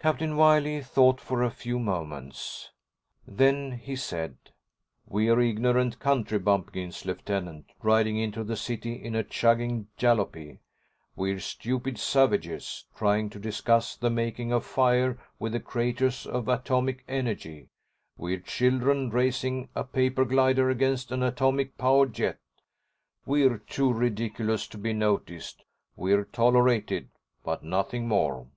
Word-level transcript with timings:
Captain 0.00 0.36
Wiley 0.36 0.80
thought 0.80 1.20
for 1.20 1.44
a 1.44 1.48
few 1.48 1.78
seconds. 1.78 2.72
Then 3.24 3.78
he 3.80 3.94
said, 3.94 4.36
"We're 5.06 5.38
ignorant 5.40 6.00
country 6.00 6.40
bumpkins, 6.40 7.04
Lieutenant, 7.04 7.66
riding 7.80 8.16
into 8.16 8.42
the 8.42 8.56
city 8.56 8.94
in 8.94 9.14
a 9.14 9.22
chugging 9.22 9.86
jalopy. 9.96 10.58
We're 11.14 11.38
stupid 11.38 12.00
savages, 12.00 12.86
trying 12.96 13.30
to 13.30 13.38
discuss 13.38 13.94
the 13.94 14.10
making 14.10 14.52
of 14.52 14.64
fire 14.64 15.18
with 15.38 15.52
the 15.52 15.60
creators 15.60 16.26
of 16.26 16.48
atomic 16.48 17.04
energy. 17.06 17.68
We're 18.16 18.40
children 18.40 19.08
racing 19.10 19.68
a 19.76 19.84
paper 19.84 20.24
glider 20.24 20.68
against 20.68 21.12
an 21.12 21.22
atomic 21.22 21.78
powered 21.78 22.12
jet. 22.14 22.40
We're 23.24 23.58
too 23.58 23.92
ridiculous 23.92 24.66
to 24.66 24.78
be 24.78 24.92
noticed. 24.92 25.62
We're 25.94 26.24
tolerated—but 26.24 27.62
nothing 27.62 28.08
more." 28.08 28.48